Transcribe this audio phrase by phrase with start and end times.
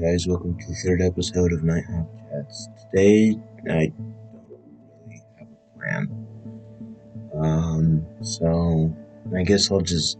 [0.00, 0.28] guys?
[0.28, 2.68] Welcome to the third episode of Nighthawk Chats.
[2.92, 3.34] Today,
[3.68, 4.14] I don't
[5.04, 6.26] really have a plan.
[7.34, 8.94] Um, so
[9.36, 10.18] I guess I'll just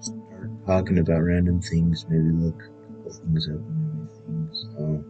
[0.00, 5.04] start talking about random things, maybe look a couple things up and everything.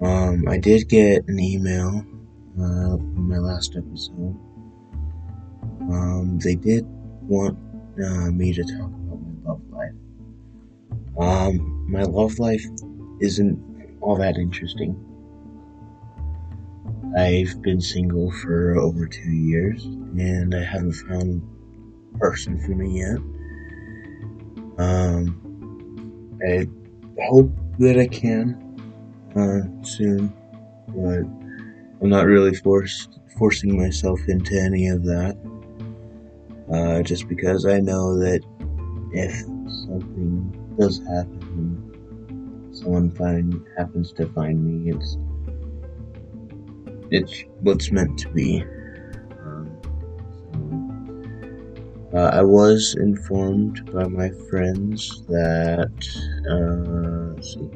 [0.00, 2.04] So, um, I did get an email
[2.58, 4.36] uh, from my last episode.
[5.82, 6.84] Um, they did
[7.28, 7.56] want
[8.04, 8.90] uh, me to talk
[11.96, 12.64] my love life
[13.20, 13.58] isn't
[14.02, 14.94] all that interesting.
[17.16, 21.42] I've been single for over two years, and I haven't found
[22.14, 23.16] a person for me yet.
[24.78, 26.68] Um, I
[27.28, 28.60] hope that I can
[29.34, 30.30] uh, soon,
[30.88, 31.24] but
[32.02, 35.38] I'm not really forced forcing myself into any of that.
[36.70, 38.42] Uh, just because I know that
[39.12, 39.32] if
[39.86, 41.45] something does happen,
[42.86, 45.18] someone find happens to find me, it's
[47.10, 48.62] it's what's meant to be.
[49.42, 49.70] Um,
[52.14, 55.90] uh, I was informed by my friends that
[56.48, 57.68] uh, see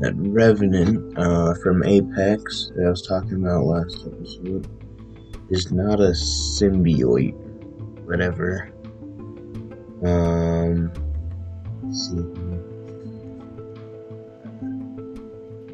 [0.00, 4.66] that Revenant uh, from Apex that I was talking about last episode
[5.50, 7.34] is not a symbiote,
[8.06, 8.72] whatever.
[10.02, 10.90] Um,
[11.92, 12.24] see.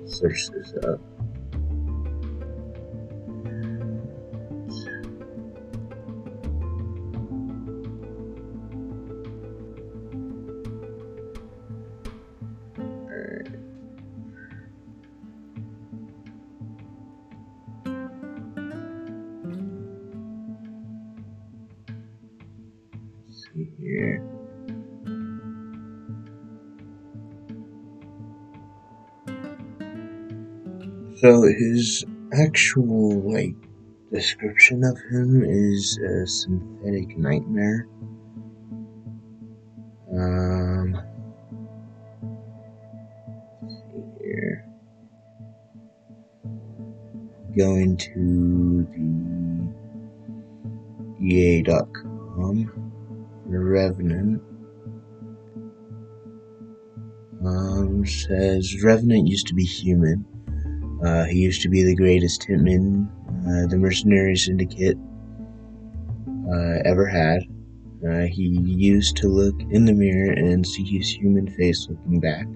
[0.07, 1.01] Search this up.
[31.21, 33.57] So his actual like
[34.13, 37.89] description of him is a synthetic nightmare.
[40.17, 40.97] Um,
[44.21, 44.65] here.
[47.57, 48.87] Going to
[51.19, 52.93] the EA.com.
[53.45, 54.41] Revenant.
[57.45, 60.28] Um, says Revenant used to be human.
[61.03, 63.09] Uh, he used to be the greatest hitman
[63.47, 64.99] uh, the mercenary syndicate
[66.53, 67.43] uh, ever had.
[68.07, 72.47] Uh, he used to look in the mirror and see his human face looking back.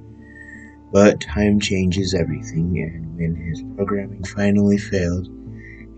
[0.92, 5.28] But time changes everything, and when his programming finally failed,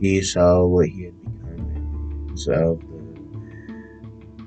[0.01, 2.33] he saw what he had become.
[2.37, 2.79] So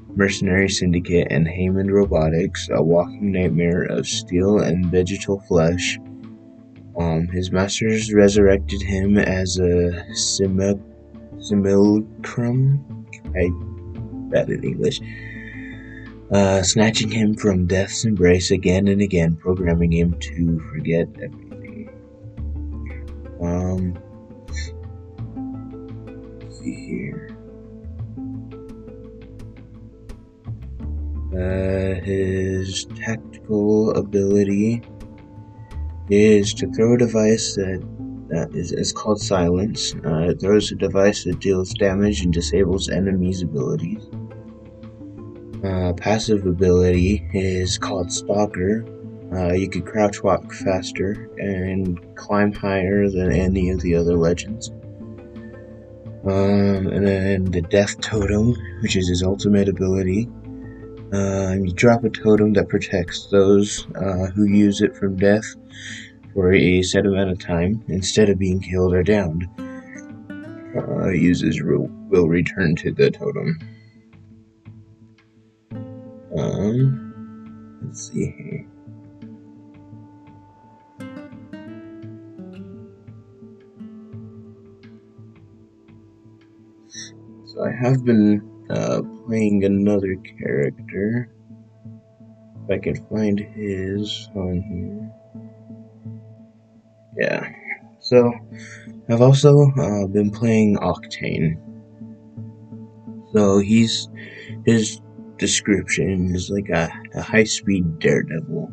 [0.08, 6.00] the Mercenary Syndicate, and Hammond Robotics, a walking nightmare of steel and vegetal flesh.
[6.98, 10.82] Um, his masters resurrected him as a simul-
[11.40, 13.06] simulacrum.
[13.36, 13.50] I
[14.30, 15.00] bad in English.
[16.32, 21.90] Uh, snatching him from death's embrace again and again, programming him to forget everything.
[23.42, 23.98] Um,
[26.50, 27.30] see here.
[31.32, 34.82] Uh, his tactical ability
[36.10, 37.82] is to throw a device that,
[38.30, 39.94] that is, called Silence.
[40.06, 44.08] Uh, it throws a device that deals damage and disables enemies' abilities.
[45.64, 48.86] Uh, passive ability is called Stalker.
[49.34, 54.72] Uh, you can crouch walk faster and climb higher than any of the other legends.
[56.26, 60.30] Um, and then the Death Totem, which is his ultimate ability.
[61.14, 65.56] Uh, you drop a totem that protects those uh, who use it from death
[66.34, 69.48] for a set amount of time instead of being killed or downed.
[70.76, 73.58] Uh, users will, will return to the totem.
[76.38, 78.68] Um, let's see here.
[87.46, 91.32] So I have been uh, playing another character.
[92.64, 95.12] If I can find his on here.
[97.18, 97.50] Yeah.
[98.00, 98.34] So,
[99.10, 101.58] I've also uh, been playing Octane.
[103.34, 104.10] So he's
[104.66, 105.02] his
[105.38, 108.72] description is like a, a high-speed daredevil.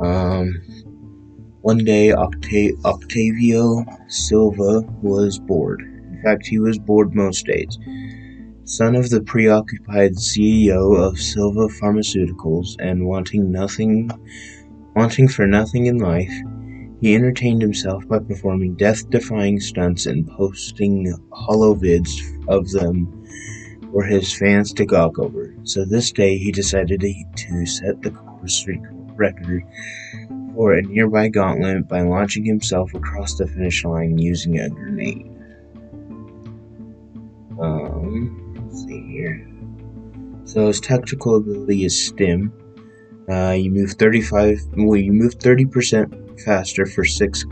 [0.00, 0.62] Um,
[1.62, 5.80] one day, Octa- Octavio Silva was bored.
[5.80, 7.78] In fact, he was bored most days.
[8.66, 14.10] Son of the preoccupied CEO of Silva Pharmaceuticals and wanting nothing
[14.96, 16.32] wanting for nothing in life,
[16.98, 23.26] he entertained himself by performing death-defying stunts and posting holo vids of them
[23.92, 25.54] for his fans to gawk over.
[25.64, 28.66] So this day he decided to set the course
[29.14, 29.62] record
[30.54, 35.30] for a nearby gauntlet by launching himself across the finish line using a grenade.
[37.60, 38.43] Um.
[40.54, 42.52] So his tactical ability is Stim.
[43.28, 44.60] Uh, you move 35.
[44.76, 47.44] Well, you move 30% faster for six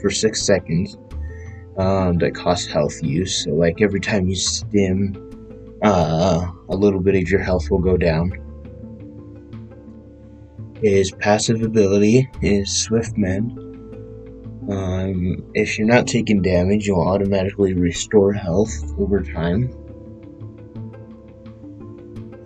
[0.00, 0.96] for six seconds.
[1.76, 3.44] Um, that costs health use.
[3.44, 5.14] So like every time you stim,
[5.82, 8.32] uh, a little bit of your health will go down.
[10.82, 13.52] His passive ability is Swift Mend.
[14.70, 19.70] Um, if you're not taking damage, you'll automatically restore health over time.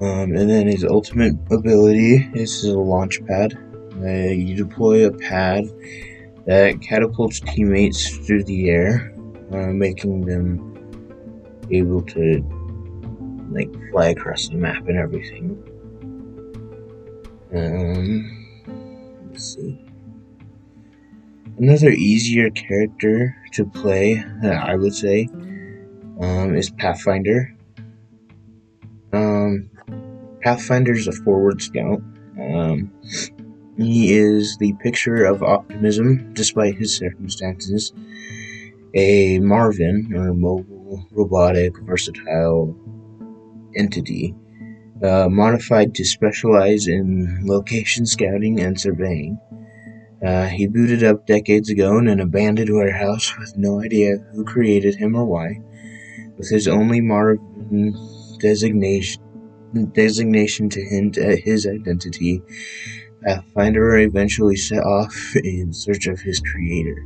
[0.01, 3.59] Um, and then his ultimate ability is a launch pad.
[4.03, 5.65] Uh, you deploy a pad
[6.47, 9.15] that catapults teammates through the air,
[9.53, 10.67] uh, making them
[11.71, 12.43] able to
[13.51, 15.63] like fly across the map and everything.
[17.55, 19.85] Um, let's see.
[21.59, 25.29] Another easier character to play, I would say,
[26.21, 27.55] um, is Pathfinder.
[30.43, 32.03] Pathfinder is a forward scout.
[32.39, 32.91] Um,
[33.77, 37.93] he is the picture of optimism despite his circumstances.
[38.95, 42.77] A Marvin, or mobile, robotic, versatile
[43.77, 44.35] entity,
[45.03, 49.39] uh, modified to specialize in location scouting and surveying.
[50.25, 54.95] Uh, he booted up decades ago in an abandoned warehouse with no idea who created
[54.95, 55.59] him or why.
[56.37, 57.97] With his only Marvin
[58.39, 59.23] designation,
[59.93, 62.43] designation to hint at his identity,
[63.23, 67.05] Pathfinder eventually set off in search of his creator.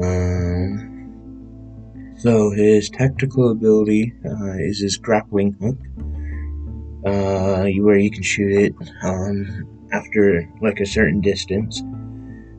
[0.00, 5.78] Um, so his tactical ability uh, is his grappling hook,
[7.04, 11.82] uh, where you can shoot it um, after like a certain distance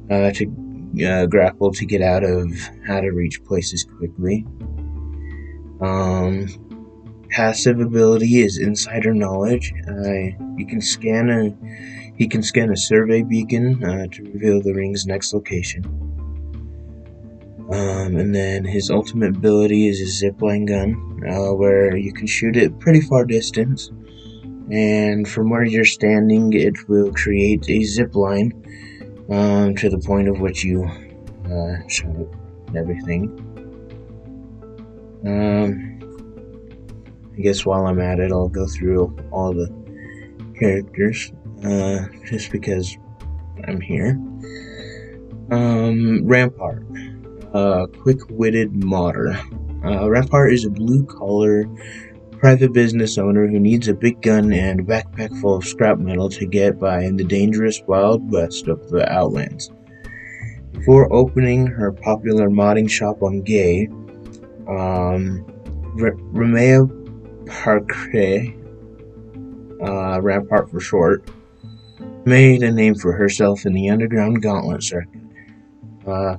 [0.09, 2.51] uh, to uh, grapple to get out of
[2.85, 4.45] how to reach places quickly.
[5.81, 6.47] Um,
[7.29, 9.73] passive ability is insider knowledge.
[9.87, 14.73] Uh, you can scan a he can scan a survey beacon uh, to reveal the
[14.73, 15.85] ring's next location.
[17.71, 22.57] Um, and then his ultimate ability is his zipline gun, uh, where you can shoot
[22.57, 23.89] it pretty far distance
[24.71, 28.53] and from where you're standing, it will create a zip line
[29.29, 32.27] um, to the point of which you uh, and
[32.75, 33.45] everything.
[35.25, 35.88] Um,
[37.39, 39.71] I guess while I'm at it, I'll go through all the
[40.59, 41.31] characters
[41.63, 42.97] uh, just because
[43.65, 44.19] I'm here.
[45.49, 46.85] Um, Rampart,
[47.53, 49.39] uh, quick-witted modder.
[49.85, 51.63] Uh, Rampart is a blue-collar
[52.31, 56.27] private business owner who needs a big gun and a backpack full of scrap metal
[56.31, 59.71] to get by in the dangerous wild west of the Outlands.
[60.73, 63.87] Before opening her popular modding shop on Gay,
[64.67, 65.45] um,
[66.01, 66.98] R- Ramya
[67.49, 68.55] Parekh,
[69.81, 71.29] uh, Rampart for short,
[72.25, 75.21] made a name for herself in the underground gauntlet circuit.
[76.07, 76.37] Uh,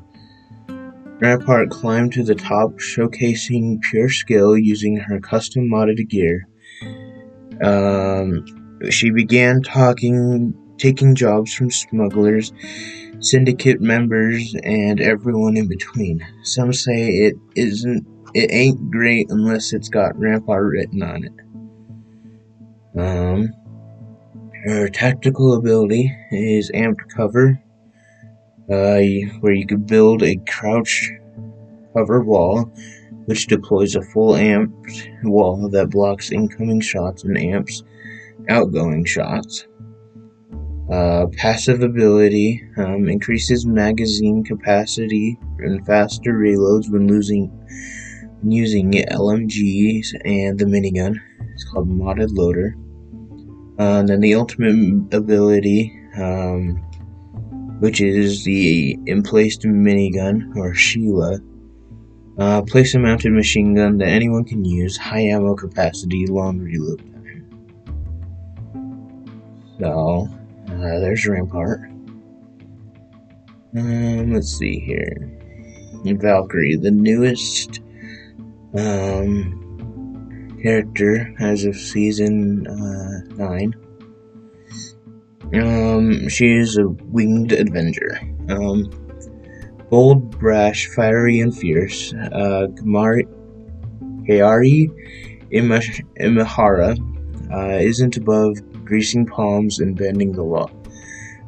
[1.20, 6.48] Rampart climbed to the top, showcasing pure skill using her custom modded gear.
[7.62, 8.46] Um,
[8.88, 12.54] she began talking, taking jobs from smugglers,
[13.18, 16.26] syndicate members, and everyone in between.
[16.42, 21.32] Some say it isn't, it ain't great unless it's got Rampart written on it.
[22.98, 23.54] Um,
[24.64, 27.62] her tactical ability is amped cover,
[28.70, 29.00] uh,
[29.40, 31.10] where you can build a crouch
[31.94, 32.72] cover wall,
[33.26, 37.82] which deploys a full amped wall that blocks incoming shots and amps
[38.48, 39.66] outgoing shots.
[40.90, 47.48] Uh, passive ability um, increases magazine capacity and faster reloads when losing
[48.42, 51.16] using LMGs and the minigun.
[51.52, 52.76] It's called modded loader.
[53.78, 56.76] Uh, and then the ultimate ability um,
[57.80, 61.40] which is the emplaced minigun, or Sheila.
[62.38, 67.00] Uh, place a mounted machine gun that anyone can use, high ammo capacity, long reload
[67.00, 67.46] time.
[69.78, 70.28] So,
[70.68, 71.80] uh, there's Rampart.
[73.76, 75.36] Um, let's see here.
[76.04, 77.80] Valkyrie, the newest
[78.76, 83.74] um, character as of season uh, 9.
[85.52, 88.20] Um, she is a winged avenger.
[88.48, 88.90] Um,
[89.90, 92.12] bold, brash, fiery, and fierce.
[92.14, 92.68] Uh,
[94.30, 94.88] Kairi
[95.52, 96.98] Imahara
[97.52, 100.68] uh, isn't above greasing palms and bending the law.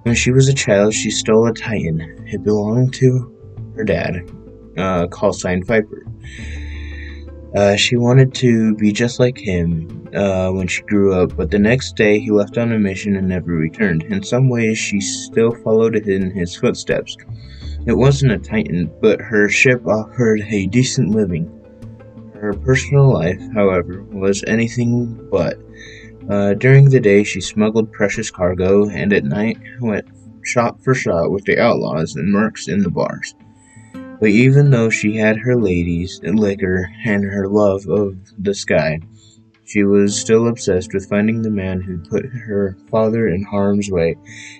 [0.02, 2.00] When she was a child, she stole a Titan.
[2.26, 3.32] It belonged to
[3.76, 4.28] her dad,
[4.76, 6.04] uh, call sign Viper.
[7.54, 11.58] Uh, she wanted to be just like him uh, when she grew up, but the
[11.58, 14.02] next day he left on a mission and never returned.
[14.04, 17.16] In some ways, she still followed in his footsteps.
[17.84, 21.50] It wasn't a Titan, but her ship offered a decent living.
[22.34, 25.58] Her personal life, however, was anything but.
[26.30, 30.06] Uh, during the day, she smuggled precious cargo, and at night went
[30.44, 33.34] shot for shot with the outlaws and mercs in the bars.
[34.22, 39.00] But even though she had her ladies, liquor, and her love of the sky,
[39.64, 44.14] she was still obsessed with finding the man who'd put her father in harm's way,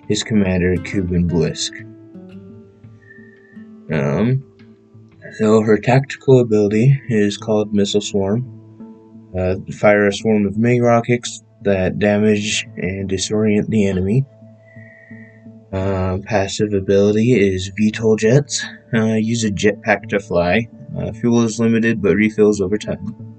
[0.08, 1.70] his commander, Kuben Blisk.
[3.92, 4.42] Um,
[5.38, 8.44] so her tactical ability is called Missile Swarm.
[9.38, 14.26] Uh, fire a swarm of mini rockets that damage and disorient the enemy.
[15.72, 18.66] Uh, passive ability is VTOL jets.
[18.94, 20.68] Uh, use a jetpack to fly.
[20.98, 23.32] Uh, fuel is limited but refills over time.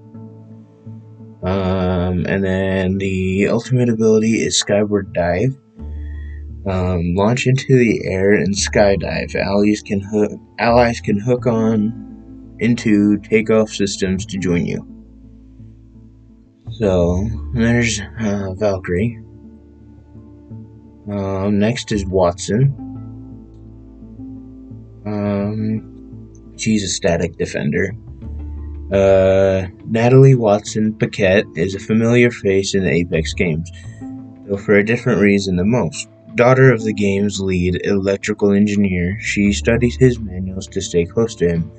[1.43, 5.55] Um, and then the ultimate ability is Skyward Dive.
[6.65, 9.36] Um, launch into the air and skydive.
[9.36, 14.88] Allies can hook allies can hook on into takeoff systems to join you.
[16.72, 19.19] So there's uh, Valkyrie.
[21.12, 22.83] Um, next is Wattson.
[25.05, 27.91] Um, she's a static defender.
[28.91, 33.72] Uh, Natalie Wattson Paquette is a familiar face in the Apex games,
[34.45, 36.10] though for a different reason than most.
[36.36, 41.48] Daughter of the game's lead electrical engineer, she studied his manuals to stay close to
[41.48, 41.72] him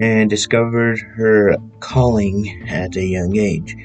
[0.00, 3.76] and discovered her calling at a young age.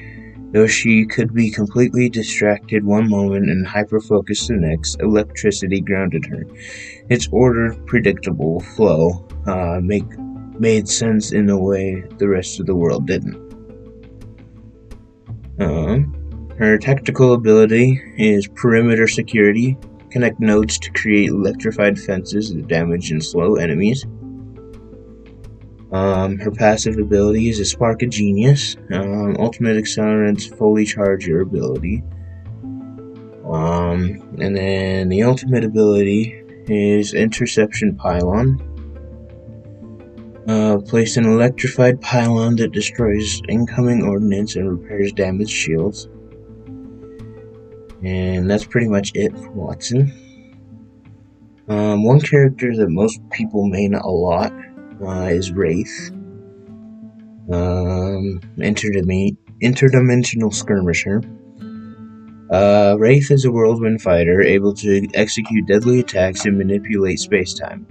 [0.54, 6.44] Though she could be completely distracted one moment and hyper-focused the next, electricity grounded her.
[7.10, 10.06] Its ordered, predictable flow uh, make,
[10.60, 13.34] made sense in a way the rest of the world didn't.
[15.58, 15.98] Uh,
[16.56, 19.76] her tactical ability is perimeter security.
[20.10, 24.06] Connect nodes to create electrified fences that damage and slow enemies.
[25.94, 28.76] Um, her passive ability is a Spark of Genius.
[28.92, 32.02] Um, ultimate Accelerants fully charge your ability.
[33.44, 38.58] Um, and then the ultimate ability is Interception Pylon.
[40.48, 46.08] Uh, place an electrified pylon that destroys incoming ordnance and repairs damaged shields.
[48.02, 50.12] And that's pretty much it for Wattson.
[51.68, 54.52] Um, one character that most people main a lot
[55.02, 56.10] uh, is Wraith.
[57.52, 61.22] Um, interdim- interdimensional skirmisher.
[62.50, 67.86] Uh, Wraith is a whirlwind fighter able to execute deadly attacks and manipulate space-time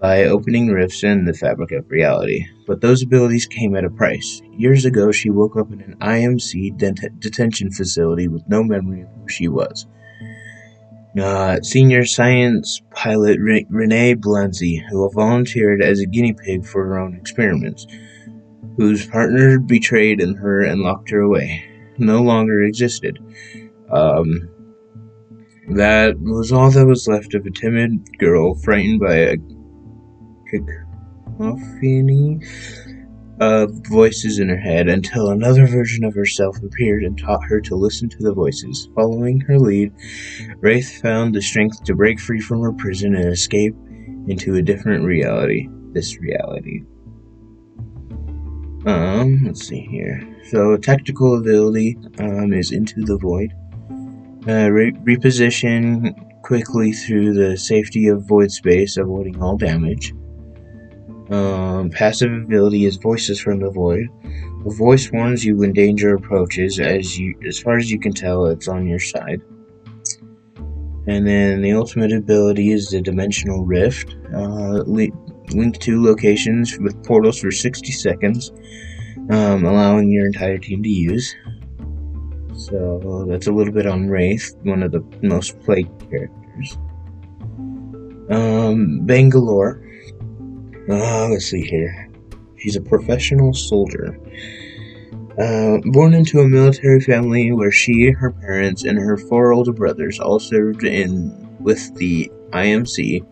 [0.00, 2.46] by opening rifts in the fabric of reality.
[2.66, 4.40] But those abilities came at a price.
[4.52, 9.08] Years ago, she woke up in an IMC det- detention facility with no memory of
[9.08, 9.86] who she was.
[11.20, 16.98] Uh, senior science pilot Re- Renee Blasey, who volunteered as a guinea pig for her
[16.98, 17.86] own experiments,
[18.76, 21.64] whose partner betrayed in her and locked her away,
[21.96, 23.18] no longer existed.
[23.90, 24.48] Um,
[25.70, 29.36] that was all that was left of a timid girl frightened by a
[31.38, 32.40] cacophony
[33.40, 37.76] of voices in her head until another version of herself appeared and taught her to
[37.76, 38.88] listen to the voices.
[38.94, 39.92] Following her lead,
[40.60, 43.74] Wraith found the strength to break free from her prison and escape
[44.26, 45.68] into a different reality.
[45.92, 46.82] This reality.
[48.86, 50.20] Um, let's see here.
[50.50, 53.52] So, tactical ability um, is Into the Void.
[54.46, 60.14] Uh, re- reposition quickly through the safety of void space, avoiding all damage.
[61.30, 64.08] Um, passive ability is Voices from the Void.
[64.64, 66.80] The voice warns you when danger approaches.
[66.80, 69.42] As you, as far as you can tell, it's on your side.
[71.06, 74.16] And then the ultimate ability is the Dimensional Rift.
[74.34, 75.12] Uh, li-
[75.50, 78.52] link to locations with portals for 60 seconds,
[79.30, 81.34] um, allowing your entire team to use.
[82.54, 86.76] So that's a little bit on Wraith, one of the most played characters.
[88.30, 89.87] Um, Bangalore
[90.88, 92.08] uh, let's see here.
[92.56, 94.18] She's a professional soldier.
[95.38, 100.18] Uh, born into a military family where she, her parents, and her four older brothers
[100.18, 103.24] all served in with the IMC,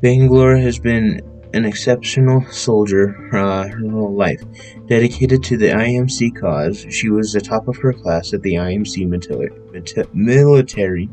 [0.00, 1.20] Bangalore has been
[1.54, 4.42] an exceptional soldier uh, her whole life.
[4.86, 9.06] Dedicated to the IMC cause, she was the top of her class at the IMC
[10.12, 11.08] military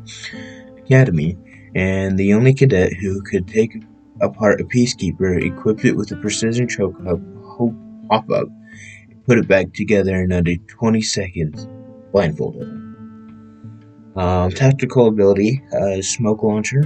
[0.78, 1.38] academy,
[1.76, 3.82] and the only cadet who could take
[4.22, 6.96] apart a peacekeeper, equipped it with a precision choke
[8.12, 8.48] hop up,
[9.26, 11.68] put it back together in under 20 seconds,
[12.12, 12.68] blindfolded.
[14.16, 16.84] Um, tactical ability uh, smoke launcher.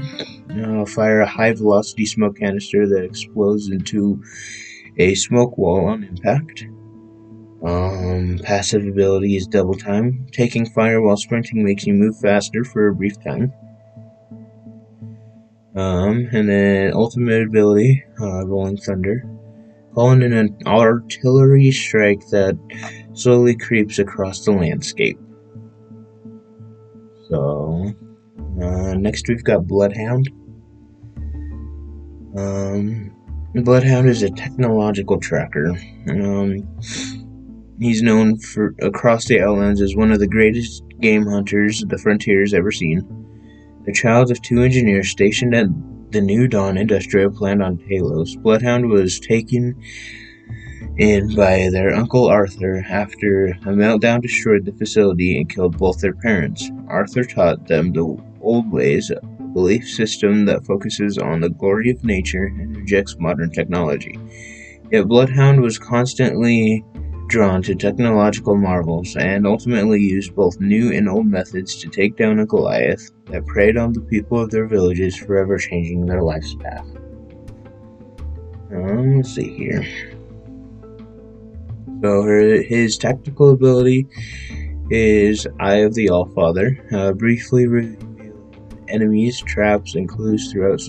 [0.51, 4.22] Uh, fire a high velocity smoke canister that explodes into
[4.98, 6.65] a smoke wall on impact.
[7.63, 10.27] Um, passive ability is double time.
[10.32, 13.51] Taking fire while sprinting makes you move faster for a brief time.
[15.75, 19.24] Um, and then ultimate ability, uh, Rolling Thunder.
[19.94, 22.58] Calling in an artillery strike that
[23.13, 25.17] slowly creeps across the landscape.
[27.29, 27.94] So,
[28.62, 30.29] uh, next we've got Bloodhound.
[32.38, 33.12] Um,
[33.55, 35.70] Bloodhound is a technological tracker.
[36.10, 36.67] Um,
[37.79, 42.41] he's known for across the Outlands as one of the greatest game hunters the frontier
[42.41, 43.25] has ever seen.
[43.86, 45.68] The child of two engineers stationed at
[46.12, 49.75] the New Dawn industrial plant on Talos, Bloodhound was taken
[50.98, 56.15] in by their Uncle Arthur after a meltdown destroyed the facility and killed both their
[56.15, 56.72] parents.
[56.88, 59.20] Arthur taught them the old ways, a
[59.54, 64.18] belief system that focuses on the glory of nature and rejects modern technology.
[64.92, 66.84] Yet Bloodhound was constantly
[67.27, 72.39] drawn to technological marvels and ultimately used both new and old methods to take down
[72.39, 76.88] a Goliath that preyed on the people of their villages, forever changing their life's path.
[78.72, 79.86] Um, let's see here.
[82.03, 84.08] So her, his tactical ability
[84.89, 88.05] is Eye of the Allfather, uh, briefly reveal
[88.88, 90.79] enemies, traps, and clues throughout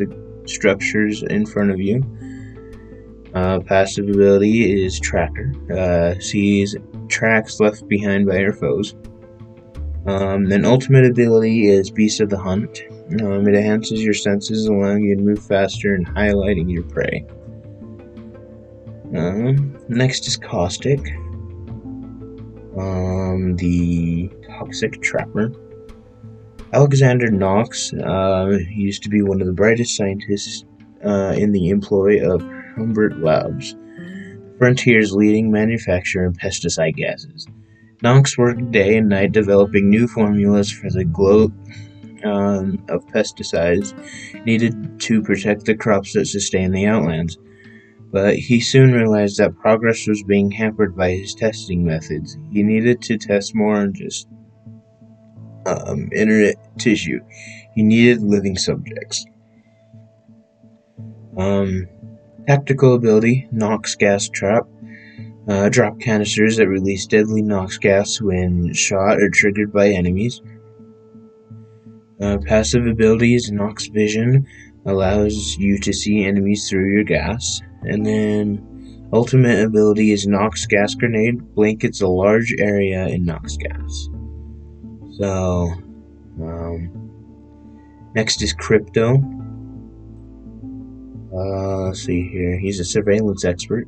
[0.46, 2.02] structures in front of you.
[3.36, 6.74] Uh, passive ability is Tracker, uh, sees
[7.08, 8.94] tracks left behind by your foes.
[10.06, 12.80] Um, then ultimate ability is Beast of the Hunt.
[13.20, 17.26] Um, it enhances your senses, allowing you to move faster and highlighting your prey.
[19.14, 21.06] Um, next is Caustic.
[22.78, 25.52] Um, the Toxic Trapper.
[26.72, 30.64] Alexander Knox uh, used to be one of the brightest scientists
[31.04, 33.74] uh, in the employ of Humbert Labs,
[34.58, 37.46] frontier's leading manufacturer of pesticide gases.
[38.02, 41.52] Knox worked day and night developing new formulas for the glow
[42.24, 43.94] um, of pesticides
[44.44, 47.38] needed to protect the crops that sustain the outlands
[48.12, 52.38] but he soon realized that progress was being hampered by his testing methods.
[52.50, 54.28] He needed to test more than just
[55.66, 57.20] um, internet tissue.
[57.74, 59.26] He needed living subjects.
[61.36, 61.88] Um,
[62.46, 64.68] tactical ability, Nox gas trap.
[65.48, 70.42] Uh, drop canisters that release deadly Nox gas when shot or triggered by enemies.
[72.20, 74.46] Uh, passive abilities, Nox vision
[74.86, 77.60] allows you to see enemies through your gas.
[77.82, 81.54] And then ultimate ability is Nox Gas Grenade.
[81.54, 84.08] Blankets a large area in Nox Gas.
[85.18, 85.72] So,
[86.40, 87.10] um,
[88.14, 89.22] next is Crypto.
[91.36, 92.58] Uh, let's see here.
[92.58, 93.86] He's a surveillance expert.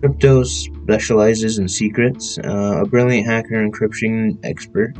[0.00, 4.94] Crypto specializes in secrets, uh, a brilliant hacker encryption expert.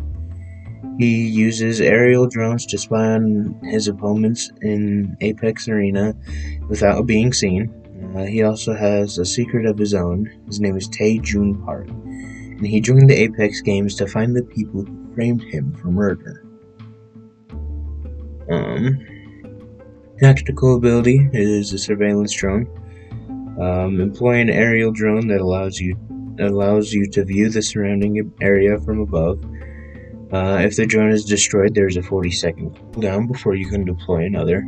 [0.98, 6.14] He uses aerial drones to spy on his opponents in Apex Arena
[6.68, 7.72] without being seen.
[8.14, 10.30] Uh, he also has a secret of his own.
[10.46, 14.44] His name is Tae Joon Park, and he joined the Apex Games to find the
[14.44, 16.44] people who framed him for murder.
[18.48, 19.04] Um,
[20.18, 22.66] tactical ability is a surveillance drone.
[23.61, 25.96] Um, employ an aerial drone that allows you
[26.40, 29.44] allows you to view the surrounding area from above.
[30.33, 34.24] Uh, if the drone is destroyed, there's a 40 second cooldown before you can deploy
[34.24, 34.66] another.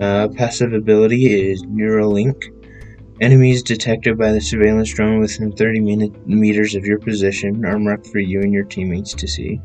[0.00, 2.42] Uh, passive ability is Neurolink.
[3.22, 8.06] Enemies detected by the surveillance drone within 30 minute, meters of your position are marked
[8.06, 9.60] for you and your teammates to see.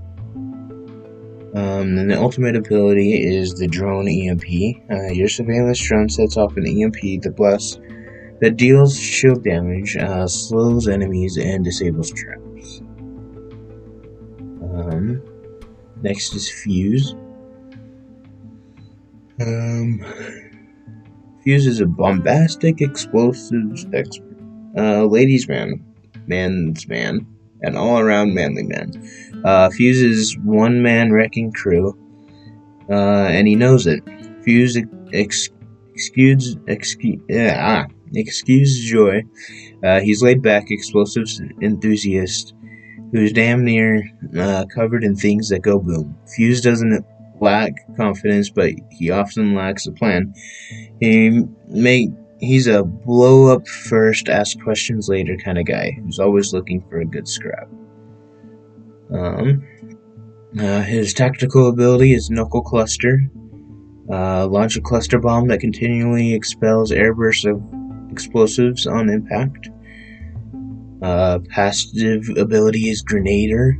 [1.56, 4.44] Um, the ultimate ability is the drone EMP.
[4.92, 7.80] Uh, your surveillance drone sets off an EMP that blasts
[8.42, 12.82] that deals shield damage, uh, slows enemies, and disables traps.
[14.62, 15.22] Um,
[16.02, 17.16] next is Fuse.
[19.40, 20.04] Um,
[21.44, 24.38] Fuse is a bombastic explosives expert.
[24.78, 25.82] Uh, ladies man.
[26.28, 27.26] man's man,
[27.62, 28.92] an all around manly man.
[29.46, 31.96] Uh, Fuse is one man wrecking crew,
[32.90, 34.02] uh, and he knows it.
[34.44, 34.76] Fuse
[35.14, 35.50] ex-
[35.94, 39.22] excuse, excuse, ah, excuse joy.
[39.84, 42.56] Uh, he's laid back, explosives enthusiast
[43.12, 44.04] who's damn near
[44.38, 46.18] uh, covered in things that go boom.
[46.36, 47.06] Fuse doesn't
[47.40, 50.34] lack confidence, but he often lacks a plan.
[51.00, 56.54] He may he's a blow up first, ask questions later kind of guy who's always
[56.54, 57.70] looking for a good scrap.
[59.16, 59.64] Um,
[60.60, 63.20] uh, his tactical ability is Knuckle Cluster.
[64.12, 69.70] Uh, launch a cluster bomb that continually expels airbursts of explosives on impact.
[71.02, 73.78] Uh, passive ability is Grenadier.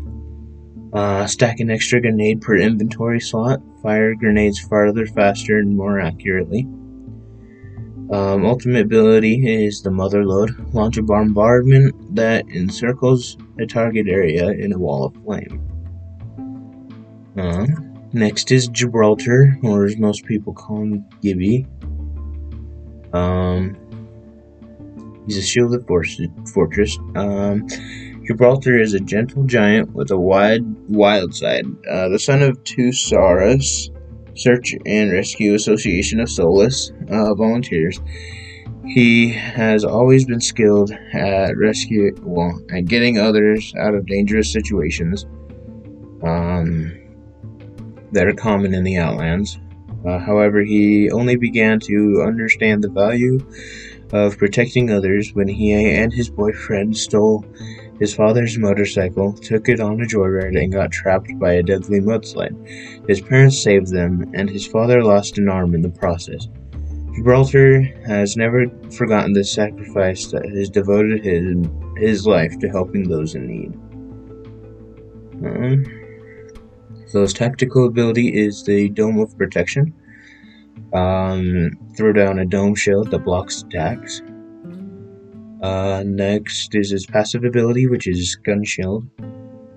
[0.94, 3.60] Uh, stack an extra grenade per inventory slot.
[3.82, 6.68] Fire grenades farther, faster, and more accurately.
[8.12, 10.74] Um, ultimate ability is the Motherlode.
[10.74, 15.62] Launch a bombardment that encircles a target area in a wall of flame.
[17.36, 17.66] Uh,
[18.14, 21.66] next is Gibraltar, or as most people call him, Gibby.
[23.12, 23.76] Um,
[25.26, 27.00] he's a shielded fortress.
[27.16, 27.68] Um,
[28.26, 31.66] Gibraltar is a gentle giant with a wide, wild side.
[31.90, 33.90] Uh, the son of two Saras,
[34.36, 38.00] Search and Rescue Association of Solace uh, volunteers.
[38.86, 45.26] He has always been skilled at rescue, well, at getting others out of dangerous situations
[46.22, 46.92] um,
[48.12, 49.60] that are common in the Outlands.
[50.06, 53.40] Uh, however, he only began to understand the value
[54.14, 57.44] of protecting others when he and his boyfriend stole
[58.00, 63.08] his father's motorcycle, took it on a joyride, and got trapped by a deadly mudslide.
[63.08, 66.48] His parents saved them, and his father lost an arm in the process.
[67.16, 71.66] Gibraltar has never forgotten the sacrifice that has devoted his,
[71.98, 73.74] his life to helping those in need.
[75.46, 75.86] Um,
[77.08, 79.94] so his tactical ability is the Dome of Protection.
[80.94, 84.22] Um, throw down a dome shield that blocks attacks.
[85.62, 89.08] Uh, next is his passive ability, which is Gun Shield.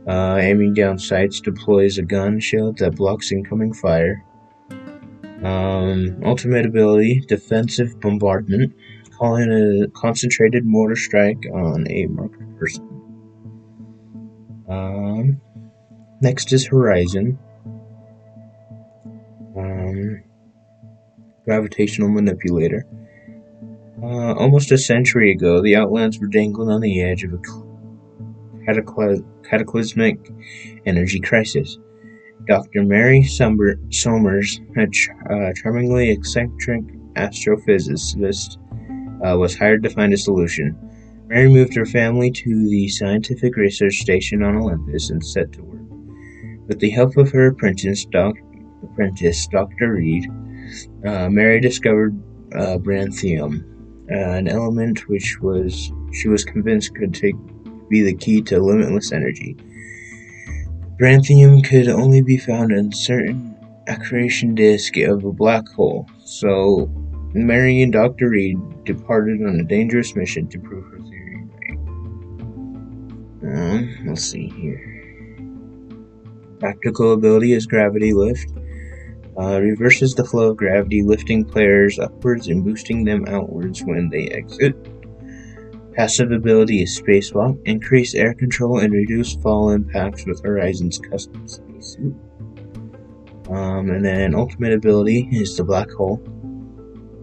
[0.06, 4.24] Uh, aiming down sights deploys a gun shield that blocks incoming fire.
[5.42, 8.74] Um, ultimate ability, Defensive Bombardment,
[9.18, 12.84] calling a concentrated mortar strike on a marked person.
[14.68, 15.40] Um,
[16.22, 17.38] next is Horizon.
[19.56, 20.22] Um,
[21.44, 22.86] gravitational Manipulator.
[24.00, 27.38] Uh, almost a century ago, the Outlands were dangling on the edge of a
[29.44, 30.18] cataclysmic
[30.86, 31.78] energy crisis.
[32.46, 32.84] Dr.
[32.84, 36.84] Mary Somers, a ch- uh, charmingly eccentric
[37.14, 38.56] astrophysicist,
[39.26, 40.76] uh, was hired to find a solution.
[41.26, 45.80] Mary moved her family to the scientific research station on Olympus and set to work.
[46.68, 48.38] With the help of her apprentice, doc-
[48.84, 49.94] apprentice Dr.
[49.94, 50.26] Reed,
[51.04, 52.16] uh, Mary discovered
[52.54, 53.64] uh, branthium,
[54.08, 57.36] an element which was she was convinced could take
[57.88, 59.56] be the key to limitless energy.
[61.00, 66.90] Branthium could only be found in certain accretion disk of a black hole, so
[67.34, 68.30] Mary and Dr.
[68.30, 71.48] Reed departed on a dangerous mission to prove her theory
[73.42, 73.50] right.
[73.54, 74.84] Um, let's see here.
[76.58, 78.50] Practical ability is gravity lift
[79.38, 84.28] uh, reverses the flow of gravity, lifting players upwards and boosting them outwards when they
[84.28, 84.74] exit.
[85.94, 92.14] Passive ability is Spacewalk, increase air control and reduce fall impacts with Horizon's custom spacesuit.
[93.48, 96.22] Um, and then ultimate ability is the Black Hole.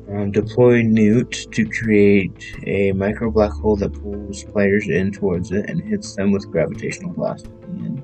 [0.10, 5.67] Um, deploy Newt to create a micro black hole that pulls players in towards it
[5.67, 8.04] and hits them with gravitational blast at the end.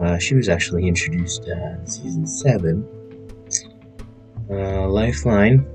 [0.00, 2.86] Uh, she was actually introduced uh, in season 7.
[4.50, 5.66] Uh, Lifeline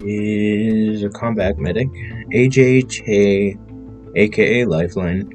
[0.00, 1.88] is a combat medic.
[2.32, 3.58] AJHA,
[4.16, 5.32] aka Lifeline,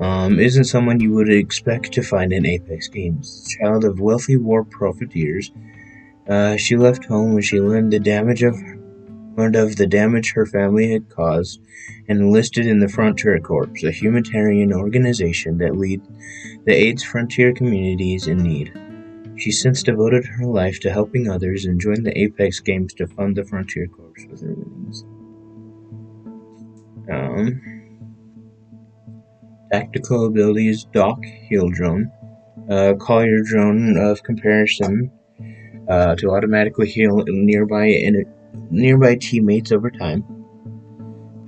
[0.00, 3.46] um, isn't someone you would expect to find in Apex games.
[3.58, 5.52] Child of wealthy war profiteers,
[6.28, 8.56] uh, she left home when she learned the damage of
[9.36, 11.60] learned of the damage her family had caused
[12.08, 16.02] and enlisted in the Frontier Corps, a humanitarian organization that lead
[16.64, 18.72] that aids frontier communities in need.
[19.38, 23.36] She since devoted her life to helping others and joined the Apex Games to fund
[23.36, 25.04] the Frontier Corps with her winnings.
[27.10, 27.60] Um,
[29.70, 32.10] tactical abilities Dock, Heal Drone.
[32.70, 35.12] Uh, call your drone of comparison
[35.88, 38.16] uh, to automatically heal nearby in
[38.70, 40.24] nearby teammates over time.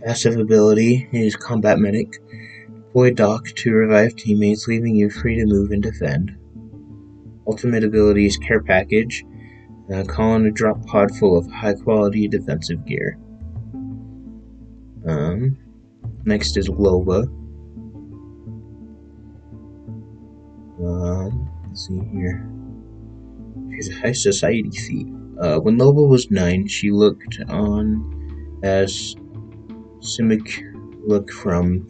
[0.05, 2.14] Passive ability is Combat Medic.
[2.73, 6.37] Deploy Doc to revive teammates, leaving you free to move and defend.
[7.47, 9.25] Ultimate ability is Care Package.
[9.92, 13.18] Uh, call in a drop pod full of high quality defensive gear.
[15.07, 15.57] Um,
[16.25, 17.25] next is Loba.
[20.85, 22.49] Um, let's see here.
[23.71, 25.17] She's a high society thief.
[25.40, 29.14] Uh, when Loba was nine, she looked on as
[30.01, 30.62] Simic
[31.07, 31.87] look from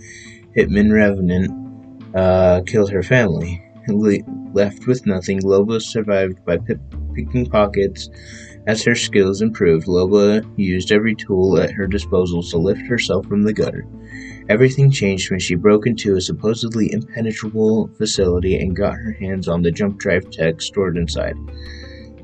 [0.57, 3.63] Hitman Revenant uh, killed her family.
[3.89, 4.19] Le-
[4.53, 6.59] left with nothing, Loba survived by
[7.15, 8.11] picking pockets.
[8.67, 13.43] As her skills improved, Loba used every tool at her disposal to lift herself from
[13.43, 13.87] the gutter.
[14.51, 19.63] Everything changed when she broke into a supposedly impenetrable facility and got her hands on
[19.63, 21.37] the jump drive tech stored inside.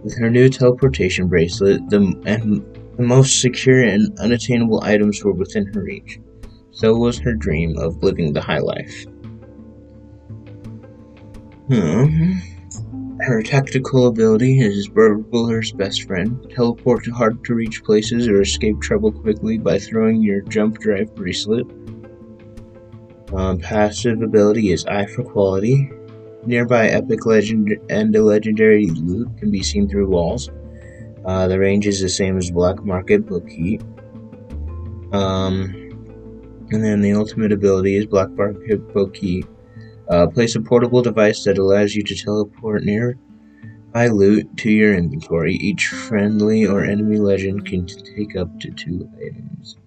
[0.04, 2.62] With her new teleportation bracelet, the, and
[2.96, 6.20] the most secure and unattainable items were within her reach.
[6.72, 9.06] So was her dream of living the high life.
[11.68, 12.32] Hmm.
[13.20, 16.38] Her tactical ability is Burglar's best friend.
[16.50, 21.14] Teleport to hard to reach places or escape trouble quickly by throwing your jump drive
[21.14, 21.66] bracelet.
[23.32, 25.90] Um, passive ability is Eye for Quality.
[26.46, 30.50] Nearby epic legend and a legendary loot can be seen through walls.
[31.24, 33.80] Uh, the range is the same as Black Market Boutique.
[35.12, 35.74] Um,
[36.70, 39.46] and then the ultimate ability is Black Market Boutique.
[40.08, 43.16] Uh, place a portable device that allows you to teleport near
[43.92, 45.54] by loot to your inventory.
[45.54, 49.78] Each friendly or enemy legend can take up to two items.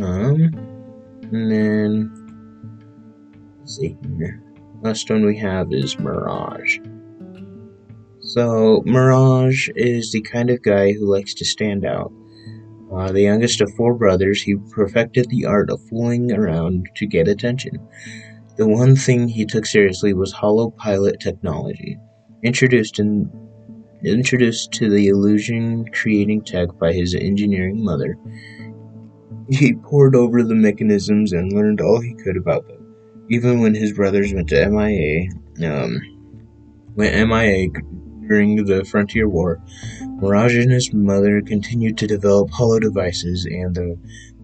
[0.00, 0.52] Um,
[1.32, 2.10] and then
[3.60, 4.42] let's see here.
[4.82, 6.78] Last one we have is Mirage.
[8.18, 12.12] So, Mirage is the kind of guy who likes to stand out.
[12.92, 17.28] Uh, the youngest of four brothers, he perfected the art of fooling around to get
[17.28, 17.78] attention.
[18.56, 21.96] The one thing he took seriously was holo pilot technology,
[22.42, 23.30] introduced in
[24.04, 28.18] introduced to the illusion creating tech by his engineering mother.
[29.48, 32.81] He pored over the mechanisms and learned all he could about them.
[33.30, 35.28] Even when his brothers went to MIA,
[35.64, 36.00] um,
[36.94, 37.68] went MIA
[38.26, 39.60] during the Frontier War,
[40.20, 43.98] Mirage and his mother continued to develop holo devices, and the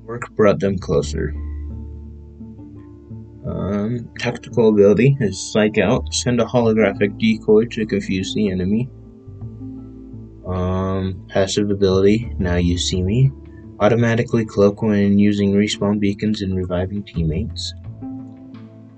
[0.04, 1.32] work brought them closer.
[3.46, 6.12] Um, tactical ability is Psych Out.
[6.12, 8.90] Send a holographic decoy to confuse the enemy.
[10.46, 13.30] Um, passive ability, Now You See Me.
[13.80, 17.72] Automatically cloak when using respawn beacons and reviving teammates.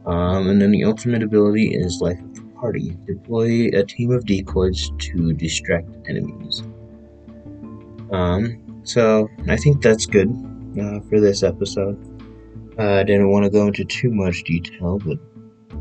[0.07, 2.97] Um, and then the ultimate ability is Life of the Party.
[3.07, 6.63] Deploy a team of decoys to distract enemies.
[8.11, 10.31] Um, so I think that's good
[10.81, 11.99] uh, for this episode.
[12.79, 15.19] Uh, I didn't want to go into too much detail, but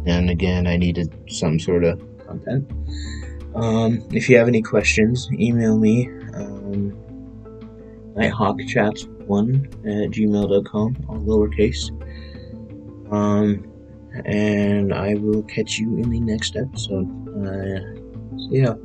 [0.05, 2.69] and again, I needed some sort of content.
[3.55, 6.91] Um, if you have any questions, email me um,
[8.15, 11.89] nighthawkchats1 at gmail.com, all lowercase.
[13.11, 13.68] Um,
[14.25, 17.07] and I will catch you in the next episode.
[17.29, 17.79] Uh,
[18.49, 18.75] see ya.